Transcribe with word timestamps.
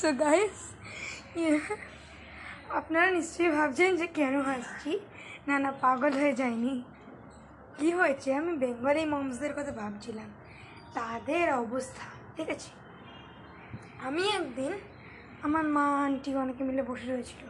So 0.00 0.08
guys 0.24 0.58
আপনারা 2.78 3.08
নিশ্চয়ই 3.18 3.52
ভাবছেন 3.58 3.90
যে 4.00 4.06
কেন 4.18 4.34
হাসছি? 4.48 4.92
না 5.48 5.56
না, 5.64 5.70
পাগল 5.84 6.12
হয়ে 6.20 6.34
যায়নি 6.40 6.74
কি 7.78 7.88
হয়েছে? 7.98 8.28
আমি 8.40 8.52
বেঙ্গলি 8.62 9.02
মমসদের 9.12 9.52
কথা 9.58 9.72
ভাবছিলাম। 9.80 10.28
তাদের 10.96 11.46
অবস্থা, 11.64 12.06
ঠিক 12.36 12.48
আছে? 12.54 12.70
আমি 14.06 14.22
একদিন 14.38 14.72
আমার 15.46 15.64
মা, 15.76 15.86
আন্টি 16.06 16.30
অনেকে 16.42 16.62
মিলে 16.68 16.82
বসে 16.90 17.06
রয়েছিল। 17.12 17.42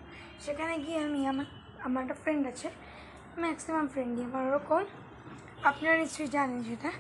সেখানে 0.45 0.75
গিয়ে 0.85 0.99
আমি 1.07 1.21
আমার 1.33 1.47
আমার 1.87 2.01
একটা 2.05 2.17
ফ্রেন্ড 2.23 2.45
আছে 2.53 2.69
ম্যাক্সিমাম 3.43 3.87
ফ্রেন্ডই 3.93 4.23
আমার 4.29 4.43
ওরকম। 4.49 4.85
আপনারা 5.71 5.95
নিশ্চয়ই 6.03 6.31
জানেন 6.37 6.61
সেটা। 6.69 6.91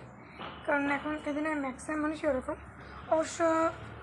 কারণ 0.67 0.85
এখনকার 0.96 1.32
দিনে 1.37 1.51
ম্যাক্সিমাম 1.66 1.98
মানুষ 2.05 2.19
ওরকম। 2.30 2.56
অবশ্য 3.14 3.38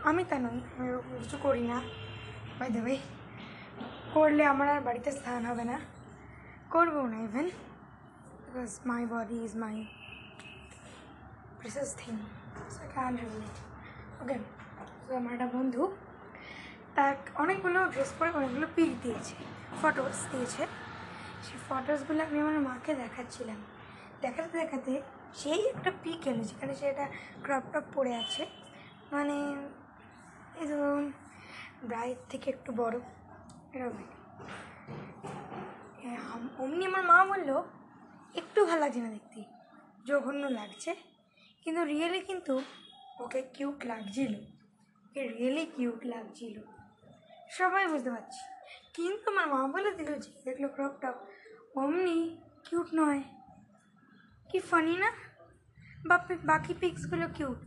আমি 0.10 0.24
তা 0.30 0.38
নই 0.46 0.58
আমি 0.78 0.88
ওরকম 0.94 1.14
কিছু 1.22 1.38
করি 1.46 1.64
না। 1.72 1.78
বাই 2.58 2.70
দেবে 2.76 2.96
করলে 4.14 4.44
আমার 4.54 4.68
আর 4.76 4.82
বাড়িতে 4.88 5.10
স্থান 5.18 5.42
হবে 5.50 5.64
না। 5.72 5.78
করব 6.74 6.96
না 7.12 7.18
even 7.28 7.48
because 8.44 8.72
my 8.90 9.02
body 9.14 9.38
is 9.48 9.54
my 9.64 9.76
precious 11.60 11.90
thing 12.00 12.16
can 12.94 13.14
okay 14.22 14.36
আমার 15.20 15.32
একটা 15.36 15.48
বন্ধু, 15.56 15.82
তার 16.96 17.14
অনেকগুলো 17.44 17.80
ড্রেস 17.94 18.12
পরে 18.18 18.30
অনেকগুলো 18.40 18.68
পিক 18.76 18.92
দিয়েছে 19.04 19.36
ফটোস 19.80 20.20
দিয়েছে। 20.32 20.64
সেই 21.46 21.60
ফটোসগুলো 21.68 22.22
আমি 22.28 22.38
আমার 22.44 22.58
মাকে 22.70 22.92
দেখাচ্ছিলাম। 23.04 23.60
দেখাতে 24.24 24.54
দেখাতে 24.62 24.92
সেই 25.40 25.62
একটা 25.74 25.92
পিক 26.04 26.22
এলো, 26.32 26.44
যেখানে 26.50 26.74
সে 26.80 26.86
একটা 26.92 27.08
ক্রপ 27.46 27.64
টপ 27.74 27.86
পরে 27.96 28.14
আছে। 28.22 28.44
মানে 29.14 29.38
এই 30.62 30.68
ধরুন 30.68 31.12
ব্রাইট 31.84 32.18
থেকে 32.30 32.50
একটু 32.50 32.72
বড়। 32.72 33.00
এরকম 33.74 36.48
অমনি 36.60 36.86
আমার 36.86 37.04
মা 37.04 37.26
বলল, 37.26 37.64
একটু 38.36 38.66
ভালো 38.66 38.80
লাগছে 38.80 39.02
না 39.02 39.10
দেখতে। 39.10 39.44
জঘন্য 40.06 40.48
লাগছে। 40.48 40.96
কিন্তু 41.64 41.84
রিয়েলি 41.84 42.22
কিন্তু 42.22 42.62
ওকে 43.20 43.42
কিউট 43.42 43.86
লাগছিল। 43.86 44.36
ওকে 45.06 45.28
রিয়েলি 45.28 45.66
কিউট 45.66 46.06
লাগছিল। 46.06 46.62
সবাই 47.50 47.88
বুঝতে 47.88 48.10
পারছি। 48.10 48.40
কিন্তু 48.94 49.32
আমার 49.32 49.48
মা 49.48 49.68
বলে 49.68 49.92
দিল 49.92 50.20
যে, 50.20 50.32
দেখল 50.46 50.68
ক্রপ 50.68 51.02
টপ 51.02 51.16
অমনি 51.78 52.38
কিউট 52.70 52.88
নয়। 52.94 53.24
কি 54.50 54.60
ফানি 54.60 54.98
না? 54.98 55.12
বাকি 56.08 56.36
বাকি 56.36 56.74
পিক্সগুলো 56.80 57.28
কিউট 57.36 57.58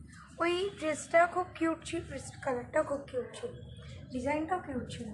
ওই 0.43 0.55
ড্রেসটা 0.79 1.21
খুব 1.35 1.47
কিউট 1.59 1.79
ছিল 1.89 2.01
ড্রেস 2.09 2.27
কালারটাও 2.45 2.85
খুব 2.91 3.03
কিউট 3.11 3.29
ছিল। 3.39 3.53
ডিজাইনটাও 4.13 4.61
কিউট 4.67 4.87
ছিল। 4.95 5.09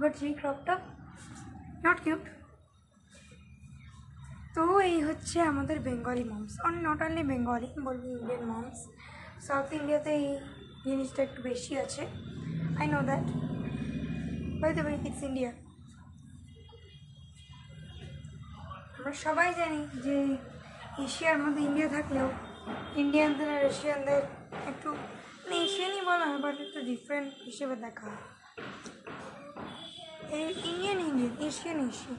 বাট 0.00 0.12
সেই 0.20 0.32
ক্রপটা 0.40 0.74
নট 1.84 1.98
কিউট 2.04 2.24
তো 4.54 4.62
এই 4.90 4.98
হচ্ছে 5.08 5.36
আমাদের 5.50 5.76
Bengali 5.86 6.24
moms 6.32 6.54
on 6.66 6.74
not 6.86 6.98
only 7.06 7.22
Bengali 7.30 7.68
বলব 7.86 8.02
ইন্ডিয়ান 8.14 8.42
মমস 8.52 8.78
সাউথ 9.46 9.68
ইন্ডিয়াতে 9.78 10.10
এই 10.20 10.26
জিনিসটা 10.86 11.20
একটু 11.26 11.40
বেশি 11.50 11.72
আছে। 11.84 12.02
I 12.80 12.86
know 12.92 12.98
that 13.08 13.26
by 14.60 14.70
the 14.76 14.82
way 14.86 14.94
it's 15.08 15.22
India 15.28 15.50
আমরা 18.96 19.12
সবাই 19.24 19.48
জানি 19.60 19.80
যে 20.06 20.16
এশিয়ার 21.04 21.38
মধ্যে 21.42 21.60
ইন্ডিয়া 21.68 21.88
থাকলেও 21.96 22.28
ইন্ডিয়ানদের 23.02 23.48
আর 23.56 23.62
এশিয়ানদের 23.70 24.22
একটু 24.70 24.88
মানে 25.42 25.56
এশিয়ানই 25.66 26.02
বলা 26.10 26.24
হয় 26.30 26.40
বাট 26.44 26.56
একটু 26.64 26.78
ডিফারেন্ট 26.90 27.30
হিসেবে 27.46 27.74
দেখা 27.84 28.04
হয়। 28.10 28.22
এই 30.38 30.48
ইন্ডিয়ান 30.70 30.98
ইন্ডিয়ান 31.08 31.34
এশিয়ান 31.48 31.78
এশিয়ান 31.90 32.18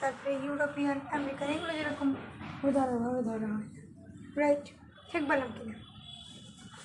তারপরে 0.00 0.32
ইউরোপিয়ান 0.46 0.98
আমেরিকান 1.16 1.48
এগুলো 1.54 1.72
যেরকম 1.78 2.08
উদাহরণভাবে 2.68 3.20
ধরা 3.28 3.48
হয়। 3.54 3.68
রাইট 4.40 4.64
ঠিক 5.10 5.22
বললাম 5.30 5.50
কিনা? 5.56 5.76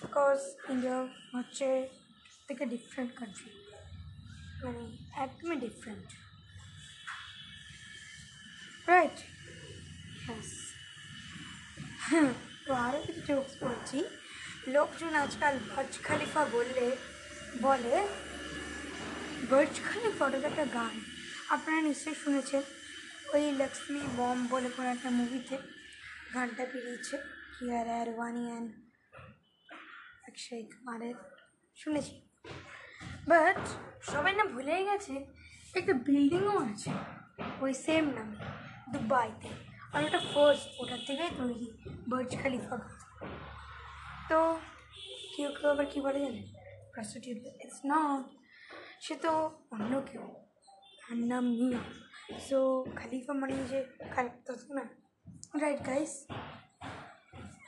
বিকজ 0.02 0.40
ইন্ডিয়া 0.72 0.98
হচ্ছে 1.34 1.68
থেকে 2.48 2.64
ডিফারেন্ট 2.74 3.12
কান্ট্রি 3.20 3.50
মানে 4.62 4.84
একদমই 5.24 5.58
ডিফারেন্ট 5.66 6.08
রাইট 8.90 9.18
হ্যাঁ 12.08 12.32
তো 12.66 12.74
আরও 12.74 13.00
কিছু 13.06 13.22
জোকস 13.28 13.64
বলছি। 13.64 13.98
লোকজন 14.68 15.14
আজকাল 15.16 15.60
বর্জ 15.76 15.94
খালিফা 16.04 16.46
বললে 16.52 16.86
বলে 17.62 18.08
বর্জ 19.50 19.76
খালিফা 19.88 20.26
ওটা 20.26 20.40
তো 20.40 20.48
একটা 20.48 20.66
গান। 20.66 20.96
আপনারা 21.50 21.82
নিশ্চয়ই 21.82 22.16
শুনেছেন। 22.16 22.64
ওই 23.34 23.52
লক্ষ্মী 23.52 24.02
বম 24.18 24.48
বলে 24.48 24.70
কোনো 24.70 24.90
একটা 24.90 25.10
মুভিতে 25.10 25.58
গানটা 26.34 26.66
বেরিয়েছে। 26.74 27.18
কিয়ার 27.60 27.88
অ্যারওয়ানি 27.88 28.46
অ্যান্ড 28.50 28.72
অক্ষয় 30.28 30.64
কুমারের। 30.72 31.16
শুনেছি 31.76 32.14
বাট 33.28 33.62
সবাই 34.12 34.34
না 34.36 34.46
ভুলেই 34.46 34.84
গেছে। 34.86 35.14
একটা 35.76 35.94
বিল্ডিংও 35.94 36.58
আছে। 36.72 36.92
ওই 37.60 37.74
সেম 37.86 38.06
নামে 38.18 38.38
দুবাইতে 38.92 39.65
আর 39.96 40.06
ওটা 40.06 40.20
ফার্স্ট 40.20 40.70
ওটার 40.80 41.00
থেকেই 41.08 41.30
তৈরি 41.38 41.68
বর্জ 42.10 42.38
খালিফা 42.44 42.78
তো 44.30 44.60
কেউ 45.36 45.50
কেউ 45.62 45.70
আবার 45.70 45.86
কী 45.86 46.02
বলে 46.02 46.20
জানেন? 46.20 46.44
প্রস্টিটিউট 46.94 47.38
ইটস 47.38 47.80
নট 47.86 48.26
সে 49.02 49.16
তো 49.16 49.32
অন্য 49.72 50.02
কেউ। 50.12 50.22
তার 51.00 51.18
নাম 51.18 51.44
মিয়া। 51.44 51.80
সো 52.50 52.86
খালিফা 52.96 53.34
মানে 53.34 53.54
যে 53.54 53.86
না। 54.70 54.84
রাইট 55.62 55.86
গাইস 55.86 56.28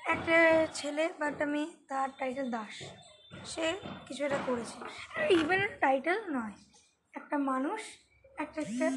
একটা 0.07 0.67
ছেলে 0.73 1.09
বা 1.19 1.27
একটা 1.27 1.45
মেয়ে, 1.45 1.67
তার 1.87 2.09
টাইটেল 2.17 2.51
দাস। 2.51 2.83
সে 3.45 3.77
কিছু 4.07 4.23
একটা 4.23 4.39
করেছে। 4.45 4.77
ইভেন 5.33 5.67
টাইটেল 5.79 6.17
নয়। 6.29 6.51
একটা 7.13 7.37
মানুষ, 7.37 7.81
একটা 8.37 8.61
একটা 8.61 8.89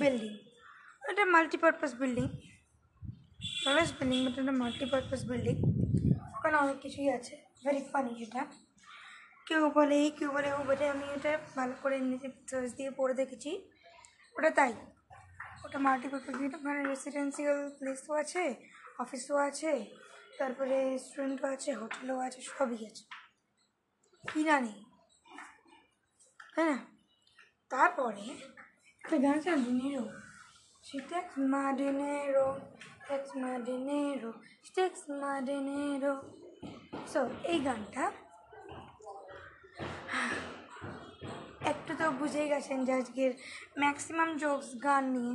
বিল্ডিং 0.00 0.38
এটা 1.10 1.24
multipurpose 1.24 1.94
building 1.94 2.28
palace 3.64 3.90
building 3.98 4.20
but 4.24 4.36
এটা 4.42 4.52
মাল্টিপারপাস 4.62 5.22
বিল্ডিং 5.30 5.56
ওখানে 6.36 6.56
অনেক 6.64 6.78
কিছুই 6.84 7.08
আছে 7.18 7.34
ভেরি 7.64 7.82
ফানি 7.92 8.12
এটা। 8.24 8.42
কেউ 9.46 9.62
বলে 9.76 9.94
এই 10.04 10.10
কেউ 10.18 10.30
বলে 10.36 10.48
ও 10.52 10.60
বলে 10.70 10.84
আমি 10.94 11.06
এটা 11.16 11.32
ভালো 11.56 11.74
করে 11.82 11.96
নিজে 12.10 12.28
সার্চ 12.50 12.70
দিয়ে 12.78 12.90
পড়ে 12.98 13.14
দেখেছি। 13.14 13.50
ওটা 14.36 14.50
তাই। 14.58 14.72
ওটা 15.64 15.78
মাল্টিপারপাস 15.86 16.34
বিল্ডিং 16.40 16.60
ওখানে 16.60 16.80
রেসিডেন্সিয়াল 16.92 17.58
প্লেসও 17.78 18.12
আছে 18.22 18.44
অফিসও 19.02 19.36
আছে 19.48 19.72
তারপরে 20.38 20.74
রেস্টুরেন্টও 20.90 21.46
আছে 21.54 21.70
হোটেলও 21.80 22.18
আছে 22.26 22.40
সবই 22.50 22.80
আছে। 22.90 23.04
কি 24.24 24.40
না 24.48 24.56
নেই 24.66 24.80
না? 26.58 26.68
তারপরে 27.70 28.24
একটা 29.04 29.16
গান 29.24 29.36
আছে 29.38 29.50
my 31.52 31.68
dinero, 31.78 32.46
dinero, 33.10 34.30
sticks 34.66 35.02
my 35.20 35.38
dinero. 35.48 36.14
So 37.12 37.28
এই 37.44 37.60
গানটা 37.60 38.12
একটু 41.60 41.94
তো 41.98 42.10
বুঝেই 42.10 42.48
গেছেন 42.48 42.84
যে 42.84 42.92
আজকের 42.92 43.32
ম্যাক্সিমাম 43.78 44.36
জোকস 44.36 44.82
গান 44.82 45.04
নিয়ে। 45.04 45.34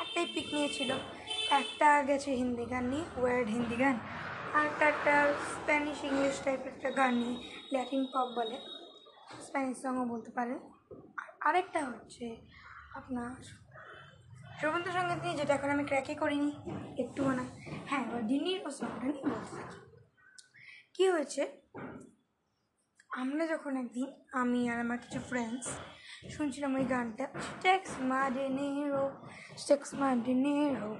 একটাই 0.00 0.26
পিক 0.34 0.54
নিয়েছিল। 0.54 0.90
একটা 1.50 2.02
গেছে 2.02 2.30
হিন্দি 2.34 2.64
গান 2.64 2.84
নিয়ে 2.84 3.04
ওয়ার্ড 3.16 3.48
হিন্দি 3.48 3.76
গান। 3.76 3.98
আর 4.54 4.66
একটা 4.66 4.88
একটা 4.88 5.32
স্প্যানিশ 5.32 6.04
ইংলিশ 6.04 6.40
টাইপের 6.44 6.66
একটা 6.66 6.90
গান 6.90 7.14
নিয়ে 7.14 7.50
ল্যাটিন 7.72 8.06
পপ 8.06 8.28
বলে। 8.36 8.58
স্প্যানিশ 9.46 9.82
সঙ্গও 9.82 10.04
বলতে 10.04 10.30
পারেন। 10.30 10.58
আর 11.16 11.28
আরেকটা 11.40 11.84
হচ্ছে 11.84 12.36
আপনার 12.94 13.63
রবীন্দ্রসঙ্গীত 14.62 15.20
নিয়ে 15.24 15.36
যেটা 15.40 15.52
এখন 15.54 15.70
আমি 15.70 15.84
ক্র্যাকই 15.90 16.16
করিনি, 16.22 16.50
একটুও 17.02 17.30
না। 17.38 17.44
হ্যাঁ 17.88 18.04
এবার 18.06 18.22
ও 18.66 18.70
সঙ্গটা 18.78 19.06
নিয়ে 19.12 19.26
বলতে 19.32 19.50
থাকি 19.56 19.78
কী 20.94 21.04
হয়েছে? 21.10 21.42
আমরা 23.22 23.44
যখন 23.46 23.72
একদিন, 23.76 24.08
আমি 24.32 24.60
আর 24.72 24.78
আমার 24.80 24.98
কিছু 24.98 25.18
ফ্রেন্ডস 25.30 25.66
শুনছিলাম 26.34 26.74
ওই 26.74 26.84
গানটা 26.84 27.24
স্টেক্স 27.48 27.90
মা 28.10 28.20
ডেনেরো 28.30 29.04
স্টেক্স 29.62 29.94
মা 29.94 30.08
ডেনেরো 30.26 30.90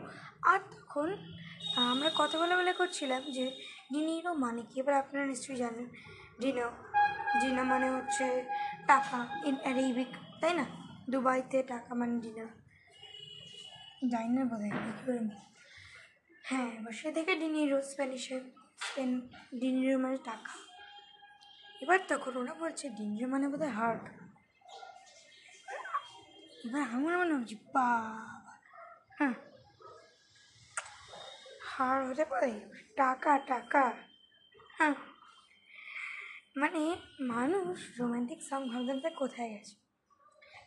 আর 0.50 0.60
তখন 0.74 1.08
আমরা 1.92 2.10
কথা 2.20 2.36
বলে 2.38 2.54
বলে 2.56 2.72
করছিলাম 2.72 3.22
যে 3.36 3.44
ডিনেরো 3.92 4.32
মানে 4.34 4.62
কি? 4.68 4.80
এবার 4.80 4.94
আপনারা 4.94 5.24
নিশ্চয়ই 5.26 5.56
জানেন, 5.56 5.86
ডিনো 6.40 6.66
ডিনো 7.40 7.62
মানে 7.72 7.88
হচ্ছে 7.90 8.26
টাকা 8.86 9.18
ইন 9.44 9.56
অ্যারেবিক 9.62 10.10
তাই 10.40 10.52
না? 10.54 10.64
দুবাইতে 11.10 11.58
টাকা 11.62 11.90
মানে 11.94 12.14
ডিনার। 12.20 12.50
জানি 14.08 14.28
না 14.28 14.44
বোধ 14.44 14.62
হয় 16.44 16.70
এবার 16.78 16.92
সে 16.92 17.12
থেকে 17.12 17.34
ডিনিরো 17.36 17.82
স্প্যানিশে 17.82 18.40
স্পেন 18.78 19.20
ডিনিরো 19.60 19.98
মানে 19.98 20.16
টাকা। 20.24 20.52
এবার 21.80 21.98
তখন 22.08 22.36
ওরা 22.36 22.54
বলছে 22.54 22.88
ডিঞ্জো 22.88 23.26
মানে 23.26 23.48
বোধ 23.48 23.62
হয় 23.62 23.70
হার্ট 23.70 24.00
এবার 26.64 26.82
আমার 26.82 27.18
মনে 27.18 27.34
হচ্ছে, 27.34 27.54
বাবা। 27.54 28.58
হ্যাঁ। 29.18 29.34
হার 31.60 32.08
হতে 32.08 32.24
পারে, 32.24 32.60
টাকা 32.96 33.38
টাকা। 33.38 33.92
হ্যাঁ। 34.78 34.94
মানে 36.56 36.96
মানুষ 37.20 38.00
রোম্যান্টিক 38.00 38.42
সং 38.42 38.68
ভাবতে 38.68 39.10
কোথায় 39.10 39.48
গেছে? 39.48 39.83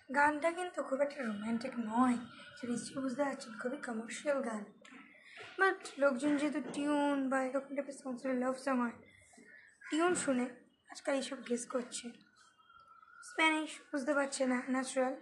গানটা 0.09 0.49
কিন্তু 0.51 0.79
খুব 0.83 0.99
একটা 1.01 1.19
রোম্যান্টিক 1.23 1.73
নয়। 1.79 2.17
সেটা 2.57 2.99
বুঝতে 3.01 3.23
পারছেন, 3.23 3.53
খুবই 3.61 3.77
কমার্শিয়াল 3.77 4.39
গান 4.41 4.63
বাট 5.59 5.79
লোকজন 5.97 6.31
যেহেতু 6.37 6.59
টিউন 6.73 7.17
বা 7.29 7.37
এরকম 7.43 7.71
টাইপের 7.75 7.95
সং 8.01 8.11
লাভ 8.43 8.55
সং 8.65 8.75
হয় 8.79 8.97
টিউন 9.89 10.15
শুনে 10.15 10.45
আজকাল 10.91 11.15
এইসব 11.15 11.39
গেস 11.49 11.63
করছে। 11.65 12.05
স্প্যানিশ 13.23 13.71
বুঝতে 13.91 14.13
পারছে 14.13 14.41
না 14.45 14.57
ন্যাচারাল 14.69 15.15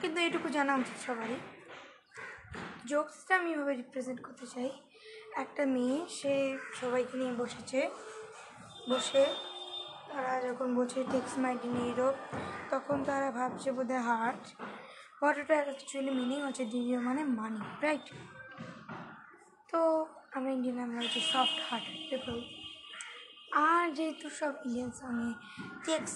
কিন্তু 0.00 0.20
এটুকু 0.20 0.48
জানা 0.48 0.72
উচিত 0.74 0.98
সবারই। 1.06 1.38
জোকসটা 2.86 3.32
আমি 3.36 3.48
এভাবে 3.52 3.72
রিপ্রেজেন্ট 3.74 4.20
করতে 4.22 4.46
চাই। 4.46 4.70
একটা 5.36 5.62
মেয়ে, 5.66 5.98
সে 6.08 6.32
সবাইকে 6.80 7.14
নিয়ে 7.16 7.32
বসেছে, 7.32 7.80
বসে 8.88 9.24
তারা 10.10 10.34
যখন 10.46 10.68
বলছে 10.78 10.98
টেক্স 11.12 11.32
মাই 11.42 11.54
ডিনেরো 11.62 12.08
তখন 12.70 12.96
তারা 13.08 13.28
ভাবছে 13.38 13.68
বোধহয় 13.76 14.02
হার্ট 14.08 14.44
বাট 15.20 15.34
ওটা 15.42 15.56
অ্যাকচুয়ালি 15.66 16.12
মিনিং 16.20 16.38
হচ্ছে 16.46 16.64
ডিনিরো 16.72 17.00
মানে 17.08 17.22
মানি 17.38 17.60
রাইট 17.84 18.06
তো 19.70 19.80
আমরা 20.36 20.50
ইন্ডিয়ান 20.52 20.78
আমরা 20.86 20.98
হচ্ছে 21.04 21.20
সফট 21.32 21.58
হার্ট 21.68 21.86
পিপল 22.10 22.36
আর 23.66 23.84
যেহেতু 23.96 24.26
সব 24.30 24.52
ইন্ডিয়ান 24.66 24.90
সঙ্গে 25.00 25.30
text 25.86 26.12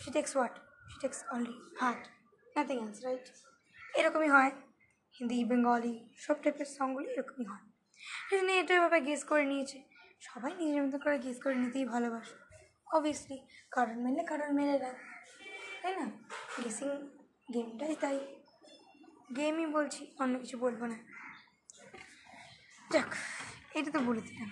see 0.00 0.08
text 0.10 0.30
what 0.36 0.54
see 0.90 0.96
text 1.00 1.18
only 1.34 1.54
heart 1.80 2.02
nothing 2.56 2.76
else 2.84 2.98
right 3.04 3.26
এরকমই 3.98 4.28
হয় 4.28 4.52
হিন্দি 5.14 5.36
বেঙ্গলি 5.44 5.94
সব 6.16 6.36
টাইপের 6.42 6.68
সংগুলি 6.78 7.08
এরকমই 7.14 7.44
হয়। 7.44 7.64
সেই 8.26 8.36
জন্য 8.38 8.50
এটা 8.52 8.72
এভাবে 8.74 8.98
গেস 9.00 9.22
করে 9.24 9.44
নিয়েছে। 9.44 9.78
সবাই 10.20 10.52
নিজের 10.60 10.82
মতো 10.86 10.98
করে 10.98 11.16
গেস 11.18 11.38
করে 11.44 11.54
নিতেই 11.54 11.84
ভালোবাসে। 11.84 12.45
অবভিয়াসলি 12.94 13.46
কারণ 13.70 13.96
মেলে 14.04 14.22
কারণ 14.24 14.52
মেলে 14.52 14.78
না, 14.78 14.92
তাই 15.82 15.96
না? 15.96 16.06
গেসিং 16.64 16.90
গেমটাই 17.54 17.96
তাই। 18.00 18.36
গেমই 19.36 19.66
বলছি, 19.66 20.14
অন্য 20.18 20.38
কিছু 20.38 20.58
বলব 20.58 20.84
না। 20.84 20.98
যাক, 22.92 23.14
এটা 23.74 23.90
তো 23.90 23.98
বলে 24.00 24.20
দিলাম। 24.20 24.50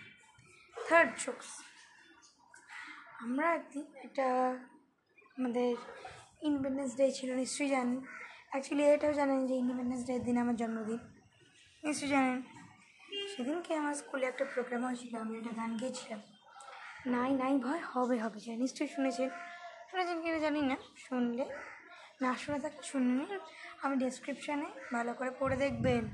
থার্ড 0.89 1.11
জোকস 1.19 1.47
আমরা 3.21 3.55
একদিন 3.55 3.85
একটা 3.97 4.27
আমাদের 5.39 5.77
ইন্ডিপেন্ডেন্স 6.43 6.97
ডে 6.97 7.13
ছিল, 7.13 7.35
নিশ্চয়ই 7.35 7.69
জানেন। 7.69 8.01
অ্যাকচুয়ালি 8.51 8.85
এটাও 8.85 9.13
জানেন 9.13 9.47
যে 9.47 9.55
ইন্ডিপেন্ডেন্স 9.55 10.07
ডের 10.07 10.23
দিন 10.25 10.37
আমার 10.39 10.57
জন্মদিন। 10.57 10.99
নিশ্চয়ই 11.85 12.11
জানেন। 12.11 12.43
সেদিনকে 13.37 13.75
আমার 13.75 13.95
স্কুলে 13.95 14.27
একটা 14.27 14.45
প্রোগ্রাম 14.45 14.85
হয়েছিল, 14.85 15.17
আমি 15.17 15.39
একটা 15.39 15.51
গান 15.51 15.77
গেয়েছিলাম। 15.77 16.21
নাই 17.07 17.35
নাই, 17.35 17.59
ভয় 17.59 17.83
হবে 17.93 18.19
হবে 18.19 18.39
যা 18.41 18.55
নিশ্চয়ই 18.57 18.89
শুনেছেন। 18.89 19.31
শুনেছেন 19.91 20.23
কিনা 20.23 20.39
জানি 20.39 20.63
না, 20.63 20.77
শুনলে 20.97 21.45
না 22.23 22.35
শুনে 22.35 22.59
থাকলে 22.59 22.83
শুনে 22.83 23.11
নিন। 23.19 23.33
আমি 23.83 23.97
ডেসক্রিপশানে 23.97 24.69
ভালো 24.93 25.15
করে 25.15 25.31
পড়ে 25.31 25.57
দেখবেন 25.57 26.05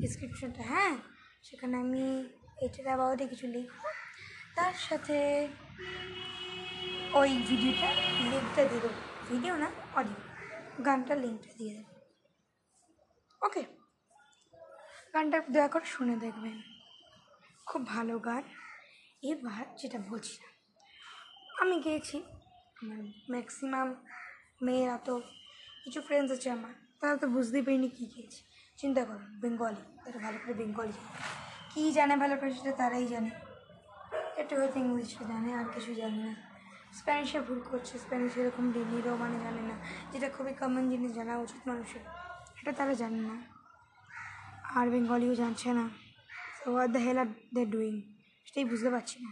ডিসক্রিপশানটা 0.00 0.62
হ্যাঁ? 0.62 0.96
সেখানে 1.42 1.76
আমি 1.76 2.28
এটার 2.60 2.86
অ্যাবাউটে 2.86 3.26
কিছু 3.26 3.46
লিখব। 3.46 3.78
তার 4.54 4.74
সাথে 4.74 5.48
ওই 7.14 7.30
ভিডিওটা 7.48 7.88
লিঙ্কটা 8.30 8.64
দিয়ে 8.64 8.82
দেবো। 8.84 8.90
ভিডিও 9.28 9.56
না 9.56 9.68
অডিও 9.94 10.20
গানটার 10.84 11.18
লিঙ্কটা 11.18 11.52
দিয়ে 11.58 11.74
দেবো। 11.74 11.92
ওকে 13.42 13.62
গানটা 15.14 15.40
দয়া 15.50 15.68
করে 15.68 15.84
শুনে 15.84 16.16
দেখবেন। 16.16 16.62
খুব 17.66 17.86
ভালো 17.86 18.18
গান। 18.18 18.44
এবার 19.22 19.64
যেটা 19.80 19.98
বলছিলাম 20.10 20.52
আমি 21.62 21.80
গিয়েছি, 21.80 22.22
আমার 22.82 22.98
ম্যাক্সিমাম 23.30 23.94
মেয়েরা 24.62 24.98
তো, 24.98 25.22
কিছু 25.84 26.00
ফ্রেন্ডস 26.00 26.32
আছে 26.32 26.50
আমার, 26.50 26.74
তারা 27.00 27.16
তো 27.16 27.28
বুঝতেই 27.28 27.62
পারিনি 27.62 27.88
কী 27.88 28.06
গিয়েছে। 28.06 28.40
চিন্তা 28.76 29.04
করো 29.04 29.18
বেঙ্গলি 29.40 29.82
তারা 30.04 30.18
ভালো 30.18 30.38
করে 30.44 30.54
বেঙ্গলি 30.54 30.92
কী 31.74 31.92
জানে 31.92 32.16
ভালো 32.16 32.36
করে 32.36 32.52
সেটা 32.54 32.72
তারাই 32.72 33.06
জানে। 33.06 33.30
একটু 34.36 34.56
হয়তো 34.56 34.78
ইংলিশে 34.78 35.24
জানে, 35.24 35.54
আর 35.54 35.64
কিছু 35.74 35.94
জানে 35.94 36.16
না। 36.16 36.34
স্প্যানিশে 36.92 37.40
ভুল 37.40 37.60
করছে 37.70 37.98
স্প্যানিশ 37.98 38.36
এরকম 38.36 38.72
ডিনিরও 38.72 39.16
মানে 39.16 39.38
জানে 39.40 39.60
না, 39.60 39.76
যেটা 40.12 40.28
খুবই 40.28 40.54
কমন 40.54 40.90
জিনিস 40.90 41.12
জানা 41.12 41.38
উচিত 41.38 41.68
মানুষের। 41.68 42.00
এটা 42.60 42.72
তারা 42.72 42.94
জানে 42.94 43.20
না। 43.20 43.36
আর 44.62 44.90
বেঙ্গলিও 44.90 45.34
জানছে 45.34 45.72
না। 45.72 45.88
So 46.58 46.70
what 46.70 46.90
the 46.90 46.98
hell 46.98 47.18
are 47.18 47.26
they 47.54 47.66
doing 47.66 48.17
সেটাই 48.48 48.66
বুঝতে 48.72 48.90
পারছি 48.94 49.16
না। 49.24 49.30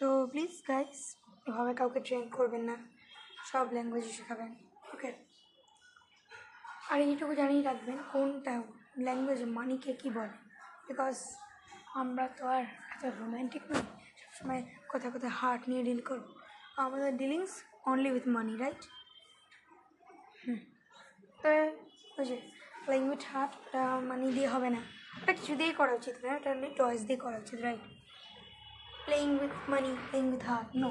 তো 0.00 0.06
প্লিজ 0.32 0.54
গাইস 0.68 1.00
এভাবে 1.48 1.72
কাউকে 1.80 2.00
ট্রেন 2.06 2.24
করবেন 2.36 2.62
না। 2.70 2.76
সব 3.50 3.66
ল্যাঙ্গুয়েজে 3.76 4.10
শেখাবেন 4.18 4.50
ওকে 4.92 5.10
আর 6.92 6.98
এইটুকু 7.08 7.32
জানিয়ে 7.40 7.62
রাখবেন, 7.70 7.98
কোনটা 8.12 8.54
ল্যাঙ্গুয়েজ 9.06 9.40
মানিকে 9.56 9.92
কী 10.00 10.08
বলে? 10.16 10.36
বিকজ 10.86 11.16
আমরা 12.00 12.24
তো 12.38 12.44
আর 12.56 12.64
এত 12.94 13.02
রোম্যান্টিক 13.20 13.62
নই, 13.70 13.82
সবসময় 14.20 14.60
কোথায় 14.90 15.12
কোথায় 15.14 15.34
হার্ট 15.38 15.62
নিয়ে 15.70 15.82
ডিল 15.88 16.00
করব। 16.08 16.26
আমাদের 16.84 17.10
dealings 17.20 17.52
only 17.90 18.08
with 18.14 18.26
money 18.36 18.54
right 18.62 18.82
hmm. 20.42 20.60
তো 21.40 21.48
ওই 22.18 22.24
যে 22.28 22.36
উইথ 23.10 23.22
হার্ট 23.32 23.52
মানি 24.10 24.26
দিয়ে 24.36 24.48
হবে 24.54 24.68
না। 24.76 24.80
ওটা 25.28 25.38
কিছু 25.40 25.54
দিয়েই 25.60 25.74
করা 25.80 25.92
উচিত 26.00 26.16
না 26.24 26.30
ওটা 26.38 26.48
অনলি 26.54 26.68
টয়েস 26.80 27.00
দিয়ে 27.08 27.20
করা 27.24 27.36
উচিত 27.42 27.58
right 27.66 27.84
playing 29.04 29.28
with 29.42 29.54
money 29.72 29.90
playing 30.06 30.24
with 30.32 30.42
heart 30.50 30.70
no 30.82 30.90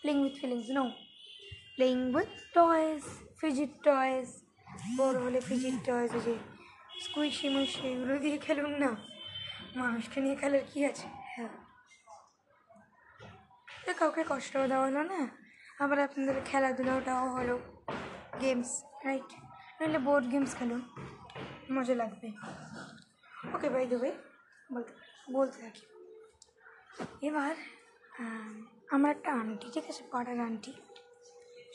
playing 0.00 0.16
with 0.24 0.34
feelings 0.40 0.68
no 0.78 0.84
playing 1.76 1.98
with 2.16 2.32
toys 2.56 3.02
fidget 3.40 3.72
toys 3.86 4.28
বড় 4.98 5.16
হলে 5.24 5.40
ফিজিট 5.48 5.76
টয়েস 5.88 6.10
যে 6.26 6.34
স্কুইশি 7.04 7.46
মুইশি 7.48 7.82
এগুলো 7.92 8.14
দিয়ে 8.18 8.38
খেলুন 8.38 8.72
না। 8.82 8.90
মানুষকে 9.80 10.18
নিয়ে 10.24 10.36
খেলার 10.36 10.64
কী 10.70 10.78
আছে? 10.90 11.06
হ্যাঁ। 11.34 11.54
কাউকে 14.00 14.22
কষ্টও 14.28 14.64
দেওয়া 14.72 14.86
হলো 14.88 15.02
না। 15.12 15.20
আবার 15.82 15.98
আপনাদের 16.06 16.36
খেলাধুলাটাও 16.44 17.26
হলো 17.36 17.54
গেমস 18.40 18.70
রাইট 19.06 19.30
নাহলে 19.78 19.98
বোর্ড 20.06 20.24
গেমস 20.32 20.52
খেলুন 20.58 20.82
মজা 21.74 21.94
লাগবে। 22.02 22.28
ওকে 23.54 23.68
বাই 23.74 23.86
দেবে 23.92 24.10
বলতে 24.72 24.92
বলতে 25.32 25.56
থাকি। 25.64 25.84
এবার 27.28 27.54
আমার 28.94 29.10
একটা 29.16 29.30
আন্টি 29.40 29.66
ঠিক 29.74 29.84
আছে? 29.90 30.02
পাড়ার 30.12 30.38
আন্টি 30.40 30.72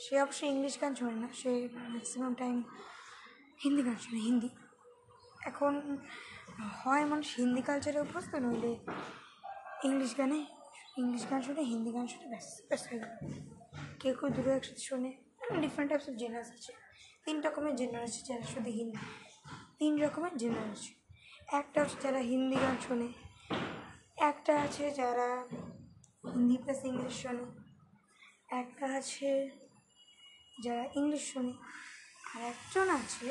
সে 0.04 0.14
অবশ্যই 0.22 0.50
ইংলিশ 0.50 0.76
গান 0.82 0.96
শোনে 0.96 1.18
না। 1.24 1.30
সে 1.42 1.52
ম্যাক্সিমাম 1.94 2.34
টাইম 2.34 2.64
হিন্দি 3.64 3.82
গান 3.84 3.96
শোনে, 3.96 4.20
হিন্দি। 4.20 4.50
এখন 5.50 5.74
হয় 6.82 7.06
মানুষ 7.06 7.28
হিন্দি 7.38 7.62
কালচারে 7.62 8.00
অভ্যস্ত, 8.00 8.36
নইলে 8.36 8.72
ইংলিশ 9.88 10.12
গানে 10.18 10.40
ইংলিশ 10.98 11.24
গান 11.30 11.42
শুনে, 11.42 11.62
হিন্দি 11.62 11.92
গান 11.92 12.08
শুনে, 12.08 12.28
ব্যাস 12.28 12.48
ব্যাস 12.70 12.82
হয়ে 12.90 13.00
গেল। 13.00 13.14
কেউ 14.00 14.14
কেউ 14.20 14.30
দুটো 14.30 14.50
একসাথে 14.50 14.84
শোনে। 14.90 15.12
ডিফারেন্ট 15.64 15.90
টাইপস 15.92 16.08
অফ 16.10 16.16
জেনার্স 16.16 16.50
আছে। 16.52 16.72
তিন 17.26 17.42
রকমের 17.42 17.76
জেনার 17.76 18.04
আছে, 18.04 18.20
যারা 18.28 18.46
শুধু 18.54 18.70
হিন্দি। 18.80 18.98
তিন 19.80 19.94
রকমের 20.04 20.34
জেনার 20.42 20.68
আছে। 20.76 21.01
একটা 21.60 21.82
যারা 22.04 22.22
হিন্দি 22.32 22.58
গান 22.64 22.76
শোনে, 22.86 23.10
একটা 24.30 24.54
আছে 24.66 24.86
যারা 25.00 25.28
হিন্দি 26.34 26.58
প্লাস 26.64 26.82
ইংলিশ 26.90 27.16
শোনে, 27.24 27.46
একটা 28.62 28.86
আছে 29.00 29.32
যারা 30.64 30.84
ইংলিশ 31.00 31.24
শোনে, 31.32 31.54
আর 32.32 32.42
একজন 32.52 32.88
আছে 33.00 33.30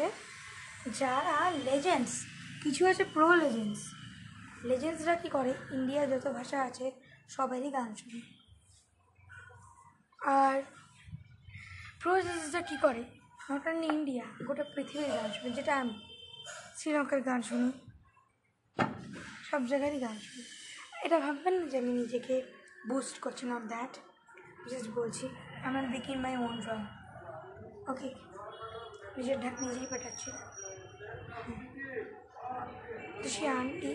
যারা 1.00 1.36
লেজেন্ডস 1.68 2.14
কিছু 2.62 2.82
আছে 2.90 3.04
প্রো 3.14 3.28
লেজেন্ডস 3.42 3.82
লেজেন্ডসরা 4.68 5.14
কী 5.22 5.28
করে? 5.36 5.52
ইন্ডিয়ার 5.76 6.06
যত 6.12 6.26
ভাষা 6.38 6.58
আছে, 6.68 6.86
সবারই 7.34 7.70
গান 7.76 7.90
শোনে। 8.00 8.20
আর 10.38 10.56
প্রো 12.00 12.10
লেজেন্ডসরা 12.16 12.62
কী 12.70 12.76
করে? 12.84 13.02
নট 13.48 13.64
অনলি 13.70 13.88
ইন্ডিয়া 13.96 14.24
গোটা 14.46 14.64
পৃথিবীর 14.74 15.10
গান 15.18 15.30
শুনে, 15.36 15.50
যেটা 15.58 15.72
আমি, 15.82 15.96
শ্রীলঙ্কার 16.78 17.20
গান 17.30 17.42
শুনি। 17.50 17.70
সব 19.50 19.62
জায়গারই 19.70 19.98
গান 20.04 20.16
শুনি। 20.26 20.42
এটা 21.04 21.16
ভাববেন 21.24 21.54
না 21.60 21.64
যে 21.72 21.76
আমি 21.82 21.92
নিজেকে 22.00 22.34
বুস্ট 22.88 23.16
করছি 23.24 23.44
নট 23.52 23.62
দ্যাট 23.72 23.92
জাস্ট 24.70 24.88
বলছি, 24.98 25.24
আমার 25.68 25.84
বিকিন 25.92 26.18
মাই 26.24 26.34
ওন 26.36 26.54
ড্রম 26.64 26.82
ওকে 27.90 28.08
নিজের 29.16 29.36
ঢাক 29.40 29.54
নিজেই 29.62 29.86
পাঠাচ্ছি। 29.92 30.28
তো 33.22 33.28
সে 33.34 33.44
আন্টি 33.60 33.92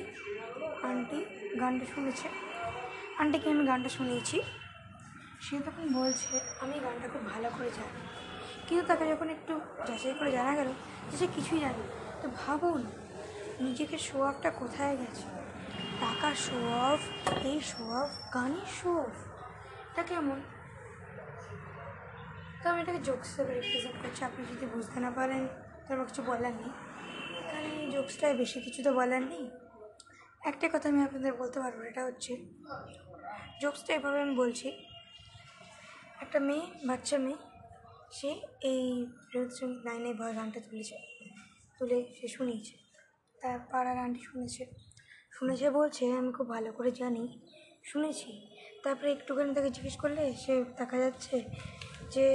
আন্টি 0.90 1.20
গানটা 1.62 1.86
শুনেছে। 1.94 2.28
আন্টিকে 3.22 3.48
আমি 3.50 3.64
গানটা 3.72 3.90
শুনিয়েছি। 3.98 4.38
সে 5.46 5.56
তখন 5.68 5.86
বলছে, 6.00 6.34
আমি 6.64 6.76
গানটা 6.86 7.08
খুব 7.14 7.24
ভালো 7.34 7.48
করে 7.58 7.70
জানি। 7.78 8.00
কিন্তু 8.68 8.84
তাকে 8.90 9.04
যখন 9.12 9.28
একটু 9.36 9.54
যাচাই 9.88 10.14
করে 10.20 10.32
জানা 10.38 10.54
গেল 10.60 10.70
যে 11.10 11.16
সে 11.18 11.28
কিছুই 11.36 11.60
জানে। 11.60 11.84
তো 12.22 12.28
ভাবুন 12.40 12.82
নিজেকে 13.64 13.98
শো 14.08 14.18
অফটা 14.30 14.50
কোথায় 14.62 14.96
গেছে? 15.02 15.26
টাকা 16.04 16.30
শো 16.46 16.60
অফ 16.90 17.02
এই 17.50 17.58
শো 17.72 17.84
অফ 18.02 18.12
গানের 18.36 18.70
শো 18.78 18.92
অফ 19.06 19.16
এটা 19.90 20.04
কেমন? 20.10 20.40
তো 22.62 22.66
আমি 22.72 22.80
এটাকে 22.84 23.02
জোকস 23.08 23.28
হিসেবে 23.30 23.52
রিপ্রেজেন্ট 23.54 23.98
করছি, 24.02 24.22
আপনি 24.30 24.42
যদি 24.52 24.66
বুঝতে 24.74 24.98
না 25.06 25.10
পারেন, 25.18 25.44
তো 25.84 25.90
আমার 25.94 26.06
কিছু 26.10 26.22
বলার 26.32 26.54
নেই। 26.62 26.72
এই 27.58 27.86
জোকসটায় 27.94 28.36
বেশি 28.42 28.58
কিছু 28.66 28.80
তো 28.88 28.92
বলার 29.00 29.24
নেই। 29.32 29.46
একটা 30.50 30.66
কথা 30.74 30.86
আমি 30.92 31.02
আপনাদের 31.08 31.34
বলতে 31.42 31.58
পারব 31.64 31.78
এটা 31.90 32.02
হচ্ছে 32.08 32.34
জোকসটা 33.62 33.92
এভাবে 33.98 34.18
আমি 34.26 34.34
বলছি, 34.44 34.68
একটা 36.24 36.40
মেয়ে, 36.48 36.66
বাচ্চা 36.90 37.18
মেয়ে, 37.26 37.40
সে 38.18 38.30
এই 38.72 38.86
রবীন্দ্রসঙ্গীত 39.34 39.82
নাইনে 39.88 40.12
ভয় 40.20 40.34
গানটা 40.38 40.60
তুলেছে, 40.68 40.98
তুলে 41.78 41.98
সে 42.18 42.28
শুনিয়েছে। 42.38 42.76
তার 43.46 43.60
পাড়া 43.72 43.94
গানটি 43.96 44.22
শুনেছে। 44.30 44.64
শুনেছে 45.32 45.68
বলছে, 45.70 46.04
আমি 46.20 46.32
খুব 46.38 46.48
ভালো 46.50 46.70
করে 46.78 46.92
জানি। 47.02 47.24
শুনেছি। 47.84 48.30
তারপরে 48.84 49.10
একটুখানি 49.12 49.52
তাকে 49.58 49.70
জিজ্ঞেস 49.76 49.96
করলে 50.04 50.24
সে 50.44 50.54
দেখা 50.80 50.98
যাচ্ছে 50.98 51.36
যে 52.14 52.26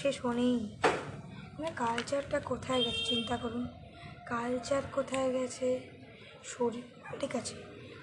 সে 0.00 0.10
শোনেই 0.20 0.56
মানে 1.54 1.70
কালচারটা 1.82 2.38
কোথায় 2.50 2.80
গেছে, 2.84 3.02
চিন্তা 3.10 3.36
করুন। 3.42 3.64
কালচার 4.32 4.82
কোথায় 4.92 5.28
গেছে? 5.36 5.68
শরীর 6.52 6.86
ঠিক 7.20 7.32
আছে, 7.40 7.56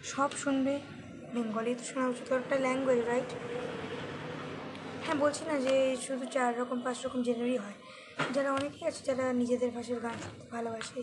সব 0.04 0.30
শুনবে। 0.42 0.74
বেঙ্গলি 1.34 1.72
তো 1.80 1.84
শোনা 1.90 2.06
উচিত 2.14 2.28
একটা 2.42 2.56
ল্যাঙ্গুয়েজ 2.66 3.02
রাইট 3.10 3.30
হ্যাঁ 5.04 5.18
বলছি 5.24 5.44
না 5.50 5.56
যে 5.66 5.76
শুধু 6.06 6.26
চার 6.36 6.52
রকম, 6.60 6.78
পাঁচ 6.86 6.98
রকম 7.06 7.20
জেনারেই 7.28 7.60
হয়। 7.64 7.78
যারা 8.34 8.50
অনেকেই 8.58 8.86
আছে, 8.90 9.02
যারা 9.10 9.26
নিজেদের 9.42 9.70
ভাষার 9.76 10.00
গান 10.06 10.16
শুনতে 10.24 10.46
ভালোবাসে 10.56 11.02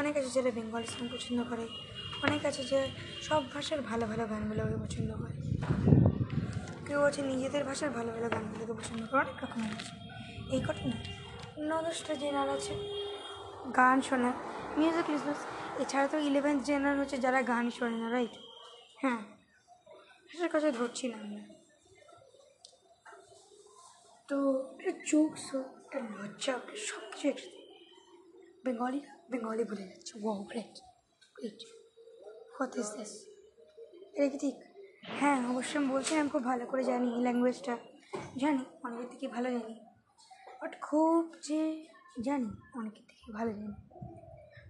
অনেক 0.00 0.16
আছে 0.18 0.30
যারা 0.36 0.50
বেঙ্গলি 0.50 0.86
সং 0.86 1.08
পছন্দ 1.14 1.38
করে, 1.50 1.64
অনেক 2.26 2.46
আছে 2.46 2.62
যে 2.64 2.78
সব 3.22 3.42
ভাষার 3.54 3.80
ভালো 3.82 4.06
ভালো 4.06 4.24
গানগুলোকে 4.26 4.76
পছন্দ 4.84 5.10
করে। 5.22 5.34
কেউ 6.86 7.00
আছে 7.02 7.22
নিজেদের 7.22 7.64
ভাষার 7.64 7.90
ভালো 7.90 8.10
ভালো 8.12 8.28
গানগুলোকে 8.34 8.74
পছন্দ 8.80 9.06
করে, 9.10 9.20
অনেক 9.20 9.38
রকমের 9.44 9.72
আছে। 9.78 9.92
এই 10.54 10.60
কথা 10.68 10.84
না। 10.90 10.96
ন 11.68 11.70
দশটা 11.86 12.14
জেনার 12.14 12.48
আছে, 12.48 12.74
গান 13.76 14.00
শোনা 14.00 14.30
মিউজিক 14.78 15.06
লিসনার্স 15.10 15.42
এছাড়া 15.82 16.06
তো 16.08 16.16
ইলেভেন্থ 16.18 16.60
জেনার 16.64 16.98
হচ্ছে 16.98 17.16
যারা 17.18 17.42
গান 17.42 17.70
শোনে 17.70 17.96
না 18.02 18.08
রাইট 18.10 18.34
হ্যাঁ। 19.02 19.22
সেটার 20.28 20.50
কথা 20.54 20.68
ধরছি 20.70 21.04
না 21.08 21.16
আমরা। 21.24 21.42
তো 24.28 24.36
একটা 24.72 24.92
জোকস 25.10 25.44
হোক, 25.54 25.68
একটা 25.84 25.98
লজ্জা 26.18 26.52
হোক 26.52 26.64
কিছু 26.70 26.92
একসাথে 27.30 29.15
বেঙ্গলি 29.30 29.64
বলে 29.70 29.84
যাচ্ছে 29.90 30.12
wow 30.22 30.38
great 30.50 30.74
great 31.36 31.60
what 32.54 32.72
is 32.80 32.88
this 32.96 33.12
এটা 34.16 34.26
কি 34.32 34.38
ঠিক 34.44 34.56
হ্যাঁ 35.18 35.38
অবশ্যই 35.50 35.76
আমি 35.78 35.88
বলছি, 35.94 36.12
আমি 36.20 36.30
খুব 36.34 36.42
ভালো 36.50 36.64
করে 36.70 36.82
জানি 36.90 37.08
এই 37.16 37.22
ল্যাঙ্গুয়েজটা 37.26 37.74
জানি, 38.42 38.62
অনেকের 38.84 39.08
থেকে 39.12 39.26
ভালো 39.36 39.48
জানি। 39.56 39.74
বাট 40.60 40.72
খুব 40.88 41.20
যে 41.48 41.60
জানি, 42.26 42.50
অনেকের 42.78 43.04
থেকে 43.10 43.28
ভালো 43.38 43.50
জানি। 43.58 43.76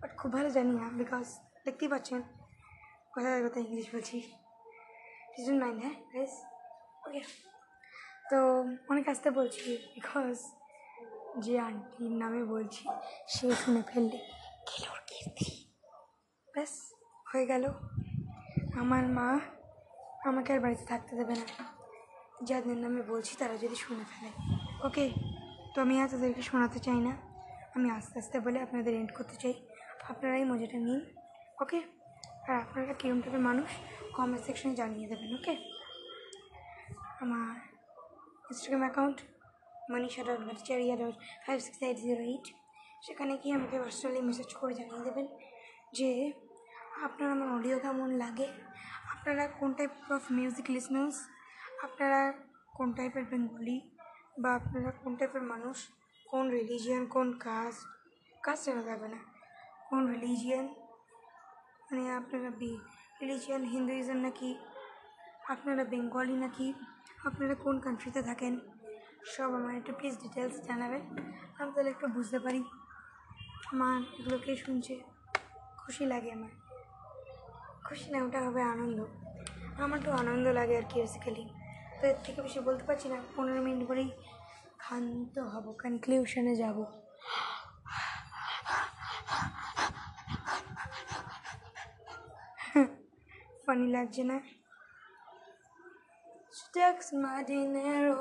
বাট 0.00 0.10
খুব 0.20 0.30
ভালো 0.36 0.48
জানি 0.56 0.72
না 0.80 0.86
বিকজ 1.00 1.26
দেখতেই 1.64 1.88
পাচ্ছেন, 1.88 2.20
কোথায় 3.14 3.40
কোথায় 3.44 3.64
ইংলিশ 3.68 3.86
বলছি। 3.94 4.16
ডিজন্ট 5.34 5.58
মাইন্ড 5.62 5.78
হ্যাঁ? 5.84 5.96
প্লিজ 6.10 6.32
ওকে 7.06 7.22
তো 8.30 8.38
অনেক 8.90 9.04
আসতে 9.12 9.28
বলছি 9.38 9.64
বিকজ 9.94 10.36
যে 11.44 11.54
আন্টির 11.66 12.14
নামে 12.22 12.42
বলছি, 12.54 12.82
সে 13.32 13.46
শুনে 13.62 13.82
ফেললে। 13.90 14.18
খেলোর 14.66 15.00
কীর্তি 15.06 15.48
ব্যাস, 16.54 16.94
হয়ে 17.32 17.46
গেল। 17.46 17.64
আমার 18.80 19.04
মা 19.08 19.28
আমাকে 20.24 20.52
আর 20.52 20.60
বাড়িতে 20.60 20.84
থাকতে 20.84 21.16
দেবে 21.16 21.34
না। 21.34 21.46
যাদের 22.42 22.76
নামে 22.76 23.02
বলছি 23.02 23.36
তারা 23.38 23.56
যদি 23.56 23.76
শুনে 23.76 24.04
ফেলে। 24.04 24.30
ওকে, 24.86 25.10
তো 25.74 25.80
আমি 25.80 25.94
আর 26.02 26.08
তাদেরকে 26.08 26.42
শোনাতে 26.42 26.78
চাই 26.78 27.00
না। 27.00 27.12
আমি 27.74 27.90
আস্তে 27.90 28.18
আস্তে 28.18 28.40
বলে 28.40 28.58
আপনাদের 28.62 28.94
এন্ড 28.94 29.12
করতে 29.14 29.36
চাই। 29.36 29.54
আপনারাই 30.08 30.44
মজাটা 30.44 30.78
নিন, 30.78 31.00
ওকে? 31.62 31.78
আর 32.48 32.54
আপনারা 32.54 32.92
কীরকম 32.92 33.20
টাইপের 33.20 33.40
মানুষ 33.40 33.70
কমেন্ট 34.14 34.44
সেকশনে 34.44 34.74
জানিয়ে 34.74 35.08
দেবেন, 35.08 35.34
ওকে? 35.34 35.54
আমার 37.20 37.54
Instagram 38.50 38.80
account 38.80 39.18
Manisha 39.90 40.22
dot 40.22 40.40
Bhattacharya 40.46 40.96
dot 40.96 41.16
five 41.46 41.60
six 41.60 41.82
eight 41.82 41.96
zero 41.98 42.22
eight 42.22 42.46
সেখানে 43.06 43.36
গিয়ে 43.36 43.54
আমাকে 43.54 43.78
পার্সোনালি 43.78 44.20
মেসেজ 44.20 44.54
করে 44.54 44.74
জানিয়ে 44.74 45.04
দেবেন 45.04 45.26
যে, 45.92 46.32
আপনার 47.02 47.30
আমার 47.30 47.48
অডিও 47.52 47.78
কেমন 47.78 48.10
লাগে? 48.10 48.46
আপনারা 49.12 49.48
কোন 49.48 49.72
টাইপ 49.72 49.90
অফ 50.10 50.22
মিউজিক 50.30 50.66
লিসনার্স 50.68 51.16
আপনারা 51.82 52.32
কোন 52.74 52.92
টাইপের 52.92 53.24
বেঙ্গলি 53.24 53.90
বা 54.38 54.54
আপনারা 54.54 54.90
কোন 54.90 55.16
টাইপের 55.16 55.42
মানুষ? 55.42 55.88
কোন 56.26 56.50
রিলিজিয়ান 56.50 57.06
কোন 57.06 57.38
কাস্ট 57.38 57.86
কাস্ট 58.42 58.66
জানা 58.66 58.82
যাবে 58.82 59.08
না। 59.08 59.18
কোন 59.90 60.06
রিলিজিয়ান 60.06 60.66
মানে 61.90 62.14
আপনারা 62.14 62.50
বি 62.50 62.78
রিলিজিয়ান 63.22 63.62
হিন্দুইজম 63.64 64.16
নাকি? 64.16 64.58
আপনারা 65.48 65.84
বেঙ্গলি 65.84 66.36
নাকি? 66.36 66.74
আপনারা 67.24 67.54
কোন 67.54 67.80
কান্ট্রিতে 67.80 68.22
থাকেন? 68.22 68.60
সব 69.26 69.54
আমার 69.54 69.74
একটু 69.76 69.92
প্লিজ 69.92 70.14
ডিটেলস 70.22 70.60
জানাবেন। 70.60 71.02
আমি 71.58 71.72
তাহলে 71.74 71.90
একটু 71.90 72.06
বুঝতে 72.06 72.38
পারি। 72.38 72.64
আমার 73.72 73.98
এগুলোকে 74.18 74.52
শুনছে। 74.64 74.94
খুশি 75.80 76.04
লাগে 76.12 76.30
আমার। 76.36 76.52
খুশি 77.86 78.08
না 78.12 78.18
ওটা 78.26 78.40
হবে 78.46 78.62
আনন্দ। 78.72 78.98
আমার 79.84 79.98
তো 80.04 80.10
আনন্দ 80.20 80.46
লাগে 80.58 80.74
আর 80.80 80.86
কি 80.90 80.96
বেসিক্যালি 81.02 81.44
তো 81.98 82.04
এর 82.10 82.18
থেকে 82.24 82.40
বেশি 82.46 82.58
বলতে 82.68 82.84
পারছি 82.88 83.06
না 83.12 83.18
পনেরো 83.36 83.60
মিনিট 83.66 83.82
পরেই 83.90 84.10
ক্ষান্ত 84.82 85.34
হব 85.52 85.66
কনক্লিউশনে 85.82 86.54
যাব। 86.62 86.78
ফানি 93.64 93.86
লাগছে 93.96 94.24
না? 94.30 94.38
Sticks 96.58 97.08
my 97.22 97.38
dinero, 97.50 98.18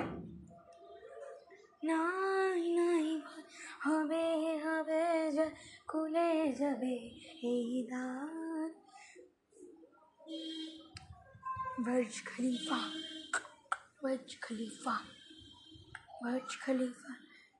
নাই 1.89 2.63
নাই 2.79 3.08
ভয় 3.24 3.46
হবে 3.86 4.25
হবে 4.65 5.03
যে 5.36 5.48
খুলে 5.88 6.29
যাবে 6.60 6.96
এই 7.43 7.69
দ্বার 7.89 8.67
বর্জ 11.86 12.13
খলিফা 12.29 12.79
বর্জ 14.01 14.29
খলিফা 14.43 14.96
বর্জ 16.22 16.50
খলিফা 16.63 17.13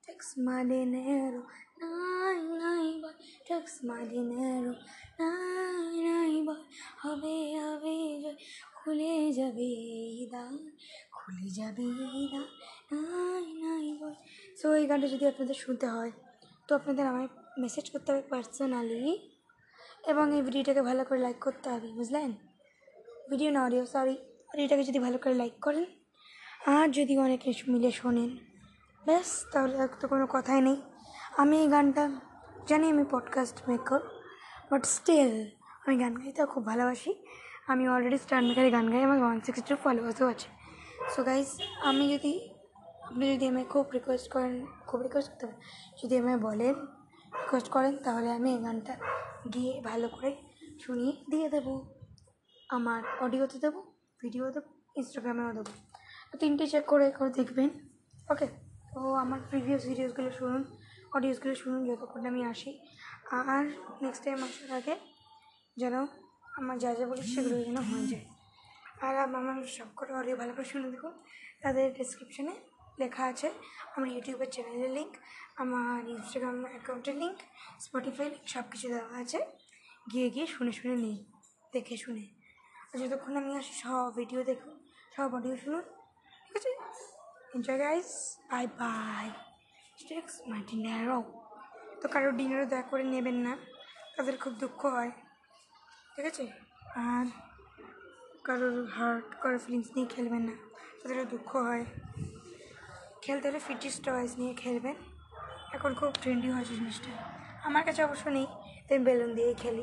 ট্যাক্স 0.04 0.28
মা 0.38 0.56
dinero 0.70 1.42
নাই 1.80 2.40
নাই 2.54 2.88
ভয় 3.02 3.16
ট্যাক্স 3.46 3.74
মা 3.88 3.98
dinero 4.10 4.72
নাই 5.20 5.92
নাই 6.06 6.34
ভয় 6.46 6.64
হবে 7.02 7.36
হবে 7.58 7.96
যে 8.22 8.32
খুলে 8.76 9.14
যাবে 9.38 9.70
এই 10.00 10.20
দ্বার 10.26 10.54
নাই 12.90 13.46
নাই 13.64 13.86
সো 14.60 14.66
এই 14.80 14.84
গানটা 14.90 15.08
যদি 15.14 15.24
আপনাদের 15.32 15.56
শুনতে 15.64 15.86
হয়, 15.94 16.12
তো 16.66 16.70
আপনাদের 16.78 17.04
আমায় 17.10 17.28
মেসেজ 17.62 17.86
করতে 17.92 18.08
হবে 18.12 18.22
পার্সোনালি 18.32 19.14
এবং 20.10 20.24
এই 20.36 20.42
ভিডিওটাকে 20.46 20.82
ভালো 20.90 21.02
করে 21.08 21.20
লাইক 21.26 21.38
করতে 21.46 21.66
হবে, 21.72 21.88
বুঝলেন? 21.98 22.30
ভিডিও 23.30 23.50
না 23.56 23.60
অডিও 23.66 23.84
সরি 23.94 24.16
অডিওটাকে 24.52 24.84
যদি 24.88 24.98
ভালো 25.06 25.18
করে 25.22 25.34
লাইক 25.42 25.56
করেন 25.66 25.84
আর 26.74 26.86
যদি 26.98 27.14
অনেকে 27.24 27.48
মিলে 27.72 27.90
শোনেন, 27.98 28.30
ব্যাস, 29.02 29.28
তাহলে 29.52 29.74
আর 29.82 29.90
তো 30.00 30.06
কোনো 30.12 30.24
কথাই 30.34 30.60
নেই। 30.68 30.78
আমি 31.42 31.54
এই 31.62 31.68
গানটা 31.74 32.04
জানি 32.68 32.86
আমি 32.94 33.04
পডকাস্ট 33.14 33.56
মেকার 33.68 34.02
বাট 34.70 34.82
স্টিল 34.96 35.32
আমি 35.84 35.94
গান 36.02 36.12
গাইতে 36.20 36.40
খুব 36.52 36.62
ভালোবাসি। 36.70 37.10
আমি 37.72 37.84
অলরেডি 37.92 38.18
স্টার 38.24 38.40
মেকারে 38.48 38.70
গান 38.76 38.86
গাই 38.92 39.02
আমার 39.08 39.18
ওয়ান 39.24 39.38
সিক্সটি 39.46 39.68
টু 39.68 39.76
ফলোয়ার্সও 39.82 40.26
আছে। 40.34 40.48
সো 41.12 41.20
গাইজ 41.28 41.48
আমি 41.88 42.04
যদি 42.14 42.32
আপনি 43.10 43.24
যদি 43.32 43.44
আমায় 43.50 43.68
খুব 43.72 43.84
রিকোয়েস্ট 43.96 44.28
করেন, 44.34 44.54
খুব 44.88 44.98
রিকোয়েস্ট 45.06 45.30
করতে 45.32 45.46
যদি 46.00 46.14
আমায় 46.20 46.40
বলেন 46.48 46.74
রিকোয়েস্ট 47.42 47.68
করেন, 47.74 47.94
তাহলে 48.06 48.28
আমি 48.38 48.48
এই 48.56 48.60
গানটা 48.64 48.94
গিয়ে 49.54 49.72
ভালো 49.88 50.06
করে 50.14 50.30
শুনিয়ে 50.84 51.12
দিয়ে 51.32 51.48
দেবো। 51.54 51.74
আমার 52.76 53.00
অডিওতে 53.24 53.58
দেবো 53.64 53.80
ভিডিও 54.22 54.44
দেবো। 54.56 54.70
ইনস্টাগ্রামেও 55.00 55.50
দেবো 55.58 55.72
তিনটে 56.40 56.64
চেক 56.72 56.84
করে 56.92 57.06
করে 57.18 57.30
দেখবেন 57.38 57.70
ওকে 58.32 58.46
তো 58.92 59.00
আমার 59.24 59.40
প্রিভিয়াস 59.50 59.82
ভিডিওসগুলো 59.90 60.30
শুনুন 60.38 60.62
অডিওসগুলো 61.16 61.54
শুনুন, 61.62 61.80
যতক্ষণ 61.88 62.22
আমি 62.30 62.40
আসি। 62.52 62.70
আর 63.50 63.64
নেক্সট 64.02 64.22
টাইম 64.24 64.38
আসার 64.46 64.70
আগে 64.78 64.94
যেন 65.80 65.94
আমার 66.58 66.76
যা 66.82 66.90
যা 66.98 67.04
বলি 67.10 67.22
সেগুলো 67.34 67.56
যেন 67.66 67.78
হয়ে 67.88 68.06
যায়। 68.12 68.24
আর 69.06 69.14
আমার 69.40 69.56
সব 69.76 69.88
করে 69.98 70.10
অডিও 70.20 70.36
ভালো 70.40 70.52
করে 70.56 70.66
শুনে 70.72 70.88
দেখুন, 70.94 71.14
তাদের 71.62 71.86
ডিসক্রিপশানে 71.98 72.54
লেখা 73.02 73.24
আছে। 73.32 73.48
আমার 73.96 74.08
ইউটিউবের 74.14 74.50
চ্যানেলের 74.54 74.92
লিঙ্ক 74.98 75.12
আমার 75.62 76.00
ইনস্টাগ্রাম 76.14 76.56
অ্যাকাউন্টের 76.64 77.16
লিঙ্ক 77.22 77.38
স্পটিফাই 77.84 78.26
লিঙ্ক 78.32 78.46
সব 78.54 78.64
কিছু 78.70 78.86
দেওয়া 78.88 79.14
আছে। 79.22 79.40
গিয়ে 80.12 80.28
গিয়ে 80.30 80.46
শুনে 80.54 80.72
শুনে 80.78 80.96
নিই 81.04 81.18
দেখে 81.72 81.96
শুনে। 81.96 82.24
আর 82.90 82.96
যতক্ষণ 83.00 83.34
আমি 83.36 83.52
আসি, 83.56 83.72
সব 83.82 84.16
ভিডিও 84.16 84.40
দেখুন, 84.44 84.72
সব 85.16 85.28
অডিও 85.34 85.56
শুনুন। 85.56 85.84
ঠিক 86.44 86.54
আছে? 86.56 86.70
Enjoy 87.54 87.78
guys 87.78 88.10
bye 88.50 88.66
bye 88.80 89.26
sticks 90.00 90.34
my 90.46 90.60
ডিনারও 90.70 91.20
তো 92.00 92.06
কারোর 92.08 92.32
ডিনারও 92.36 92.66
দয়া 92.66 92.84
করে 92.90 93.04
নেবেন 93.04 93.38
না। 93.46 93.52
তাদের 94.16 94.36
খুব 94.38 94.52
দুঃখ 94.52 94.80
হয়। 94.96 95.12
ঠিক 96.16 96.26
আছে? 96.30 96.44
আর 97.10 97.26
কারোর 98.44 98.76
হার্ট 98.96 99.28
কারোর 99.42 99.58
ফিলিংস 99.58 99.88
নিয়ে 99.94 100.08
খেলবেন 100.14 100.42
না। 100.42 100.54
তাদেরও 101.00 101.24
দুঃখ 101.24 101.50
হয়। 101.56 101.84
খেলতে 103.22 103.44
হলে 103.48 103.60
ফিটিস 103.68 103.94
টয়েস 104.04 104.32
নিয়ে 104.38 104.54
খেলবেন। 104.54 104.94
এখন 105.76 105.90
খুব 105.94 106.10
ট্রেন্ডি 106.22 106.48
হয়েছে 106.50 106.74
জিনিসটা। 106.74 107.10
আমার 107.68 107.82
কাছে 107.84 108.00
অবশ্য 108.04 108.28
নেই, 108.28 108.46
তাই 108.88 108.98
বেলুন 108.98 109.30
দিয়েই 109.34 109.54
খেলি। 109.54 109.82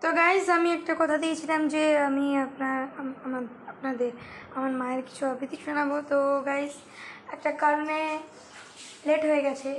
তো 0.00 0.12
গাইজ 0.12 0.50
আমি 0.50 0.68
একটা 0.72 0.92
কথা 0.98 1.16
দিয়েছিলাম 1.18 1.60
যে 1.68 1.98
আমি 1.98 2.26
আপনার 2.38 2.78
আমার, 3.24 3.42
আপনাদের, 3.72 4.10
আমার 4.54 4.72
মায়ের 4.80 5.02
কিছু 5.02 5.22
আবৃত্তি 5.26 5.56
শোনাবো। 5.64 5.96
তো 6.10 6.18
গাইজ 6.46 6.72
একটা 7.32 7.50
কারণে 7.62 7.98
লেট 9.06 9.22
হয়ে 9.30 9.42
গেছে। 9.42 9.70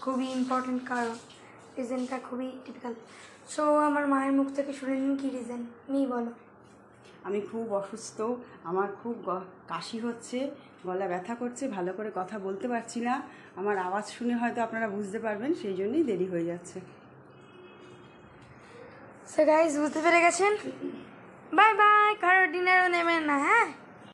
খুবই 0.00 0.26
ইম্পর্টেন্ট 0.38 0.82
কারণ। 0.88 1.16
রিজনটা 1.78 2.16
খুবই 2.30 2.48
টিপিক্যাল 2.64 2.94
সো 3.48 3.62
আমার 3.88 4.04
মায়ের 4.12 4.32
মুখ 4.32 4.48
থেকে 4.56 4.72
শুনে 4.72 4.96
নিন 5.02 5.14
কী 5.16 5.28
রিজন 5.30 5.60
নি 5.92 6.06
বলো। 6.06 6.32
আমি 7.24 7.40
খুব 7.50 7.64
অসুস্থ, 7.80 8.18
আমার 8.70 8.88
খুব 9.02 9.16
কাশি 9.68 9.98
হচ্ছে। 9.98 10.38
গলা 10.86 11.06
ব্যথা 11.12 11.34
করছে, 11.34 11.64
ভালো 11.76 11.90
করে 11.98 12.10
কথা 12.20 12.36
বলতে 12.46 12.66
পারছি 12.72 12.98
না। 13.08 13.14
আমার 13.60 13.76
আওয়াজ 13.86 14.06
শুনে 14.16 14.34
হয়তো 14.40 14.60
আপনারা 14.66 14.86
বুঝতে 14.96 15.18
পারবেন, 15.18 15.50
সেই 15.62 15.74
জন্যই 15.80 16.04
দেরি 16.10 16.26
হয়ে 16.32 16.46
যাচ্ছে। 16.50 16.78
বুঝতে 19.82 20.00
পেরে 20.04 20.20
গেছেন? 20.26 20.52
বাই 21.56 21.72
বাই 21.80 22.10
কারোর 22.22 22.46
ডিনারও 22.54 22.88
নেবেন 22.96 23.22
না 23.30 23.36
হ্যাঁ? 23.46 23.66